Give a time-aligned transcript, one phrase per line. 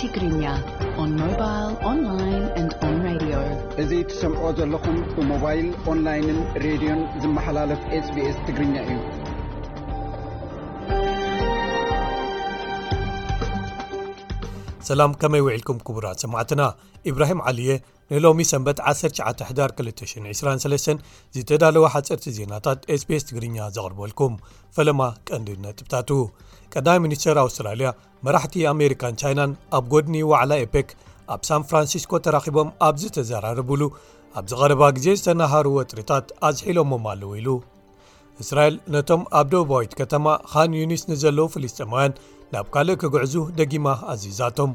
[0.00, 0.60] ትግርኛሞባእዙ
[4.10, 8.96] ትሰምዖ ዘለኹም ብሞባይል ኦንላይንን ሬድዮን ዝመሓላለፍ ስbስ ትግርኛ እዩ
[14.88, 16.62] ሰላም ከመይ ውዒልኩም ክቡራት ሰማዕትና
[17.10, 17.70] ኢብራሂም ዓሊየ
[18.10, 21.00] ንሎሚ ሰንበት 191ዳ223
[21.36, 24.32] ዝተዳለወ ሓፀርቲ ዜናታት spስ ትግርኛ ዘቕርበልኩም
[24.76, 26.08] ፈለማ ቀንዲ ነጥብታት
[26.74, 27.88] ቀዳሚ ሚኒስተር ኣውስትራልያ
[28.26, 30.88] መራሕቲ ኣሜሪካን ቻይናን ኣብ ጎድኒ ዋዕላ ኤፔክ
[31.34, 33.82] ኣብ ሳን ፍራንሲስኮ ተራኺቦም ኣብዚ ተዘራርብሉ
[34.38, 37.48] ኣብዚ ቐረባ ግዜ ዝተናሃሩ ወጥሪታት ኣዝሒሎዎም ኣለው ኢሉ
[38.42, 42.12] እስራኤል ነቶም ኣብ ዶባዊት ከተማ ሃን ዩኒስ ንዘለዉ ፍሊስጠማውያን
[42.54, 44.72] ናብ ካልእ ክግዕዙ ደጊማ ኣዚዛቶም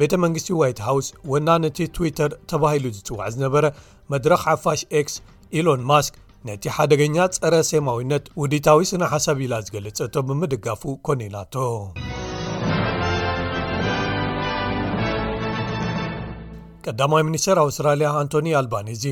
[0.00, 3.64] ቤተ መንግስቲ ዋይትሃውስ ወና ነቲ ትዊተር ተባሂሉ ዝፅዋዕ ዝነበረ
[4.12, 5.14] መድረኽ ዓፋሽ ስ
[5.58, 6.14] ኢሎን ማስክ
[6.48, 11.54] ነቲ ሓደገኛ ፀረ ሰማዊነት ውዲታዊ ስነ ሓሳብ ኢላ ዝገልጸእቶ ብምድጋፉ ኮን ኢናቶ
[16.86, 19.04] ቀዳማይ ሚኒስተር ኣውስትራልያ ኣንቶኒ ኣልባኒእዚ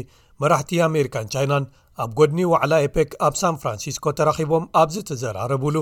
[0.43, 1.65] መራሕቲ ኣሜሪካን ቻይናን
[2.03, 5.77] ኣብ ጎድኒ ዋዕላ ኤፖክ ኣብ ሳን ፍራንሲስኮ ተራኺቦም ኣብዚ ተዘራረብሉ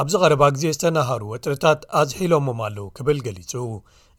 [0.00, 3.52] ኣብዚ ቐረባ ግዜ ዝተናሃሩ ወጥርታት ኣዝሒሎሞም ኣለው ክብል ገሊጹ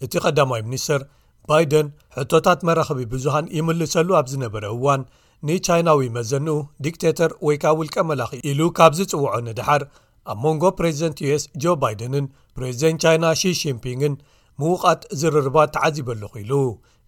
[0.05, 1.01] እቲ ቀዳማይ ምኒስትር
[1.49, 1.87] ባይደን
[2.17, 5.01] ሕቶታት መራኸቢ ብዙሃን ይምልሰሉ ኣብ ዝነበረ እዋን
[5.47, 9.83] ንቻይናዊ መዘንኡ ዲክቴተር ወይ ከዓ ውልቀ መላኽ ኢሉ ካብ ዝጽውዖ ንድሓር
[10.31, 14.13] ኣብ መንጎ ፕሬዚደንት ዩስ ጆ ባይደንን ፕሬዚደንት ቻይና ሺጂምፒንግን
[14.61, 16.53] ምውቓት ዝርርባ ተዓዚበለኹ ኢሉ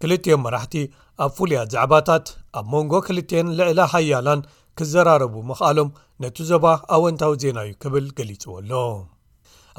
[0.02, 0.76] ክልትዮን መራሕቲ
[1.24, 2.26] ኣብ ፍሉያት ዛዕባታት
[2.60, 4.42] ኣብ መንጎ ክልተን ልዕላ ሃያላን
[4.80, 5.90] ክዘራረቡ ምኽኣሎም
[6.24, 8.72] ነቲ ዞባ ኣወንታዊ ዜናእዩ ክብል ገሊፅዎኣሎ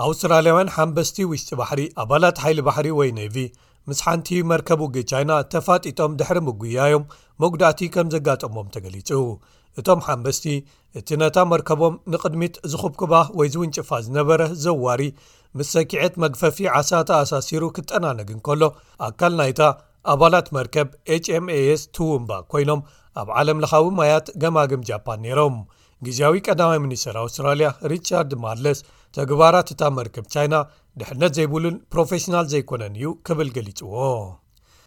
[0.05, 3.37] ኣውስትራልያውያን ሓንበስቲ ውሽጢ ባሕሪ ኣባላት ሃይሊ ባሕሪ ወይ ነቪ
[3.91, 7.05] ምስ ሓንቲ መርከቡ ግ ቻይና ተፋጢጦም ድሕሪ ምጉያዮም
[7.43, 9.11] መጉዳእቲ ከም ዘጋጠሞም ተገሊጹ
[9.81, 10.47] እቶም ሓንበስቲ
[10.99, 15.03] እቲ ነታ መርከቦም ንቅድሚት ዝኽብኩባ ወይ ዝውንጭፋ ዝነበረ ዘዋሪ
[15.59, 18.63] ምስ ሰኪዐት መግፈፊ ዓሳተ ኣሳሲሩ ክጠናነግን ከሎ
[19.09, 19.63] ኣካል ናይ ታ
[20.13, 20.89] ኣባላት መርከብ
[21.23, 22.81] h mኤs ትውንባ ኮይኖም
[23.21, 25.57] ኣብ ዓለም ለኻዊ ማያት ገማግም ጃፓን ነይሮም
[26.07, 28.81] ግዜያዊ ቀዳማይ ሚኒስትር ኣውስትራልያ ሪቻርድ ማድለስ
[29.19, 30.55] ተግባራት እታ መርከብ ቻይና
[31.01, 33.95] ድሕነት ዘይብሉን ፕሮፌሽናል ዘይኮነን እዩ ክብል ገሊፅዎ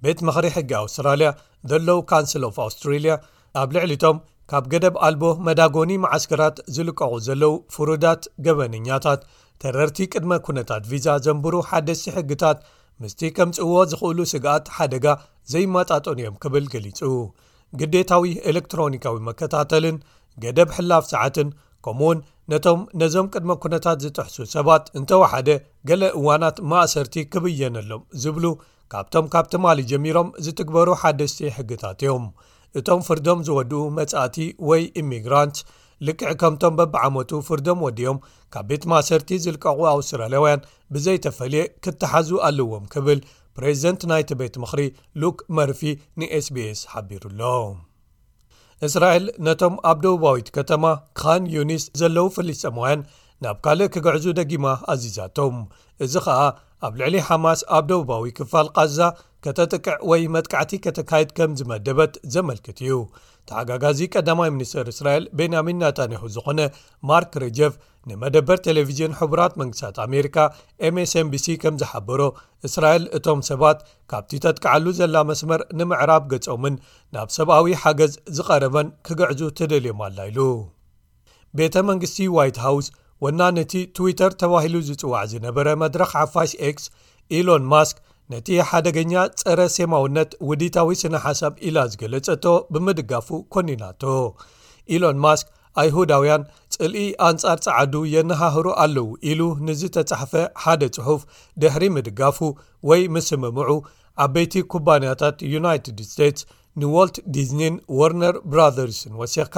[0.05, 1.29] ቤት ምክሪ ሕጊ ኣውስትራልያ
[1.71, 3.13] ዘለው ካንስል ፍ ኣውስትሪልያ
[3.61, 4.17] ኣብ ልዕሊ ቶም
[4.51, 9.21] ካብ ገደብ ኣልቦ መዳጎኒ ማዓስከራት ዝልቀቑ ዘለው ፍሩዳት ገበነኛታት
[9.61, 12.57] ተረርቲ ቅድመ ኩነታት ቪዛ ዘንብሩ ሓደስቲ ሕግታት
[13.03, 15.05] ምስቲ ከምፅዎ ዝኽእሉ ስግኣት ሓደጋ
[15.53, 16.99] ዘይመጣጠን እዮም ክብል ገሊጹ
[17.79, 19.97] ግዴታዊ ኤሌክትሮኒካዊ መከታተልን
[20.43, 21.49] ገደብ ሕላፍ ሰዓትን
[21.85, 22.19] ከምኡ እውን
[22.51, 25.49] ነቶም ነዞም ቅድመ ኩነታት ዝትሕሱ ሰባት እንተወሓደ
[25.89, 28.45] ገለ እዋናት ማእሰርቲ ክብየነሎም ዝብሉ
[28.93, 32.25] ካብቶም ካብ ትማሊ ጀሚሮም ዝትግበሩ ሓደስቲ ሕግታት እዮም
[32.79, 34.35] እቶም ፍርዶም ዝወድኡ መጻእቲ
[34.69, 35.57] ወይ ኢሚግራንት
[36.07, 38.17] ልክዕ ከምቶም በብዓመቱ ፍርዶም ወዲኦም
[38.53, 40.65] ካብ ቤት ማሰርቲ ዝልቀቑ ኣውስትራልያውያን
[40.95, 43.19] ብዘይተፈልየ ክተሓዙ ኣለዎም ክብል
[43.57, 44.81] ፕሬዚደንት ናይቲ ቤት ምኽሪ
[45.21, 45.79] ሉክ መርፊ
[46.21, 47.41] ንsbs ሓቢሩ ኣሎ
[48.87, 50.83] እስራኤል ነቶም ኣብ ደውባዊት ከተማ
[51.17, 53.01] ክካን ዩኒስ ዘለዉ ፍልስጠማውያን
[53.43, 55.57] ናብ ካልእ ክገዕዙ ደጊማ ኣዚዛቶም
[56.05, 56.41] እዚ ኸኣ
[56.87, 58.97] ኣብ ልዕሊ ሓማስ ኣብ ደውባዊ ክፋል ቓዛ
[59.45, 62.93] ከተጥቅዕ ወይ መጥቃዕቲ ከተካይድ ከም ዝመደበት ዘመልክት እዩ
[63.49, 66.59] ተሓጋጋዚ ቀዳማይ ሚኒስትር እስራኤል ቤንያሚን ናታንያሁ ዝኾነ
[67.09, 67.73] ማርክ ረጀቭ
[68.09, 70.37] ንመደበር ቴሌቭዥን ሕቡራት መንግስታት ኣሜሪካ
[70.87, 72.21] ኤmsm bሲ ከም ዝሓበሮ
[72.69, 73.79] እስራኤል እቶም ሰባት
[74.11, 76.75] ካብቲ ተጥቅዓሉ ዘላ መስመር ንምዕራብ ገጾምን
[77.17, 80.39] ናብ ሰብኣዊ ሓገዝ ዝቐረበን ክገዕዙ ተደልዮማኣላ ኢሉ
[81.59, 82.89] ቤተ መንግስቲ ዋይት ሃውስ
[83.25, 86.51] ወናነቲ ትዊተር ተባሂሉ ዝፅዋዕ ዝነበረ መድረክ ዓፋሽ
[86.83, 86.91] ስ
[87.37, 87.97] ኢሎን ማስክ
[88.33, 94.01] ነቲ ሓደገኛ ፀረ ሰማውነት ውዲታዊ ስነ ሓሳብ ኢላ ዝገለፀቶ ብምድጋፉ ኮኒኢናቶ
[94.95, 95.47] ኢሎን ማስክ
[95.81, 96.43] ኣይሁዳውያን
[96.75, 101.21] ፅልኢ ኣንጻር ፀዓዱ የነሃህሩ ኣለዉ ኢሉ ንዝተፃሓፈ ሓደ ፅሑፍ
[101.61, 102.37] ድሕሪ ምድጋፉ
[102.89, 103.69] ወይ ምስምምዑ
[104.25, 106.45] ዓበይቲ ኩባንያታት ዩናይትድ ስቴትስ
[106.81, 109.57] ንዎልት ዲዝኒን ዎርነር ብራዘርስን ወሲክካ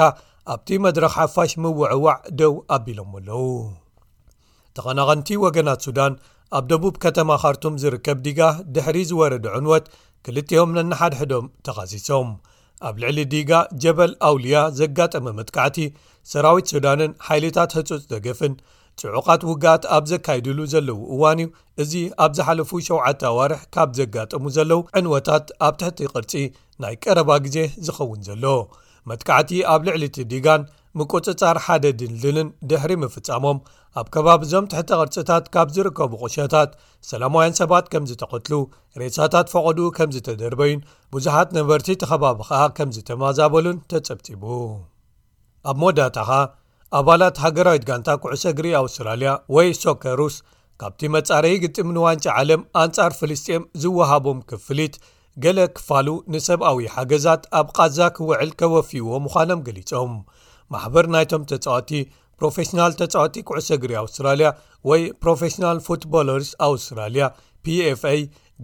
[0.54, 3.45] ኣብቲ መድረክ ሓፋሽ ምውዕዋዕ ደው ኣቢሎም ኣለው
[4.78, 6.13] ተቐናቐንቲ ወገናት ዳን
[6.57, 8.39] ኣብ ደቡብ ከተማ ኻርቱም ዝርከብ ዲጋ
[8.75, 9.86] ድሕሪ ዝወረደ ዕንወት
[10.25, 12.30] ክልትዮም ነናሓድሕዶም ተኻሲሶም
[12.88, 13.51] ኣብ ልዕሊ ዲጋ
[13.83, 15.77] ጀበል ኣውልያ ዘጋጠመ መትካዕቲ
[16.31, 18.53] ሰራዊት ሱዳንን ሓይልታት ህፁፅ ደገፍን
[19.01, 21.48] ጭዑቓት ውጋኣት ኣብ ዘካይድሉ ዘለዉ እዋን እዩ
[21.83, 21.94] እዚ
[22.24, 26.33] ኣብ ዝሓለፉ 7ተ ኣዋርሕ ካብ ዘጋጠሙ ዘለው ዕንወታት ኣብ ትሕቲ ቕርጺ
[26.83, 27.57] ናይ ቀረባ ግዜ
[27.88, 28.44] ዝኸውን ዘሎ
[29.12, 30.62] መትካዕቲ ኣብ ልዕሊ እቲ ዲጋን
[31.00, 33.58] ምቁጽጻር ሓደ ድንድንን ድሕሪ ምፍጻሞም
[34.00, 36.72] ኣብ ከባቢ ዞም ትሕተ ቕርጽታት ካብ ዝርከቡ ቑሾታት
[37.10, 38.56] ሰላማውያን ሰባት ከም ዝተኸትሉ
[39.02, 40.82] ሬሳታት ፈቐድኡ ከም ዝተደርበዩን
[41.16, 44.44] ብዙሓት ነበርቲ ተኸባቢ ኸኣ ከም ዝተመዛበሉን ተጸብጺቡ
[45.72, 46.42] ኣብ መወዳታ ኸኣ
[47.00, 50.36] ኣባላት ሃገራዊት ጋንታ ኩዕሶ እግሪ ኣውስትራልያ ወይ ሶከሩስ
[50.82, 54.94] ካብቲ መጻረዪ ግጥምን ዋንጫ ዓለም ኣንጻር ፍልስጥም ዝወሃቦም ክፍልት
[55.44, 60.14] ገለ ክፋሉ ንሰብኣዊ ሓገዛት ኣብ ቓዛ ክውዕል ከወፍይዎ ምዃኖም ገሊፆም
[60.73, 61.91] ማሕበር ናይቶም ተጻወቲ
[62.39, 64.47] ፕሮፌሽናል ተጻወቲ ኩዕሶ እግሪ ኣውስትራልያ
[64.89, 67.25] ወይ ፕሮፌሽናል ፉትቦለርስ ኣውስትራልያ
[67.65, 68.13] ፒfa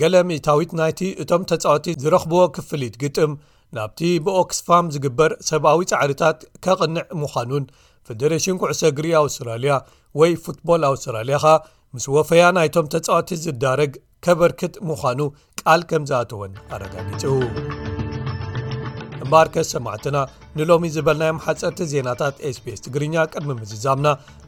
[0.01, 3.31] ገሌ ሚእታዊት ናይቲ እቶም ተጻወቲ ዝረኽብዎ ክፍሊት ግጥም
[3.77, 7.65] ናብቲ ብኦክስ ፋም ዝግበር ሰብኣዊ ፃዕሪታት ከቕንዕ ምዃኑን
[8.09, 9.73] ፌደሬሽን ኩዕሶ እግሪ ኣውስትራልያ
[10.21, 11.53] ወይ ፉትቦል ኣውስትራልያ ኸ
[11.95, 13.91] ምስ ወፈያ ናይቶም ተጻወቲ ዝዳረግ
[14.27, 15.19] ከበርክት ምዃኑ
[15.61, 17.23] ቃል ከም ዝኣተወን ኣረዳጊጹ
[19.23, 20.17] እምበር ከስ ሰማዕትና
[20.57, 24.07] ንሎሚ ዝበልናዮም ሓፀርቲ ዜናታት spስ ትግርኛ ቅድሚ ምዝዛምና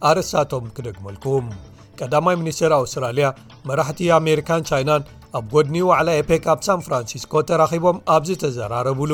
[0.10, 1.46] ኣርእስሳቶም ክደግመልኩም
[2.00, 3.28] ቀዳማይ ሚኒስትር ኣውስትራልያ
[3.70, 5.02] መራሕቲ ኣሜሪካን ቻይናን
[5.38, 9.12] ኣብ ጐድኒ ዋዕላ ኤፔክ ኣብ ሳን ፍራንሲስኮ ተራኺቦም ኣብዚ ተዘራረቡሉ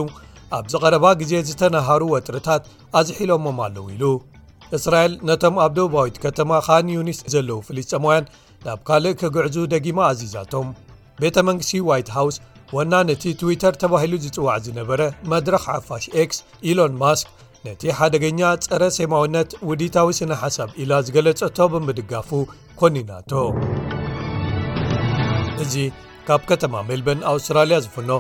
[0.58, 2.64] ኣብዚ ቐረባ ግዜ ዝተነሃሩ ወጥሪታት
[3.00, 4.06] ኣዝሒሎሞም ኣለዉ ኢሉ
[4.80, 8.30] እስራኤል ነቶም ኣብ ደባዊት ከተማ ካን ዩኒስ ዘለዉ ፍሊስጠማውያን
[8.68, 10.68] ናብ ካልእ ክግዕዙ ደጊማ ኣዝዛቶም
[11.24, 12.38] ቤተ መንግስቲ ዋይትሃውስ
[12.76, 15.02] ወና ነቲ ትዊተር ተባሂሉ ዝፅዋዕ ዝነበረ
[15.32, 17.28] መድረኽ ዓፋሽ x ኢሎን ማስክ
[17.66, 22.30] ነቲ ሓደገኛ ፀረ ሰማውነት ውዲታዊ ስነ ሓሳብ ኢላ ዝገለጸቶ ብምድጋፉ
[22.82, 23.32] ኮንናቶ
[25.66, 25.76] እዚ
[26.30, 28.12] ካብ ከተማ ሜልበን ኣውስትራልያ ዝፍኖ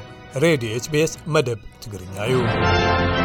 [0.45, 3.23] ሬድዮ hbs መደብ ትግርኛ እዩ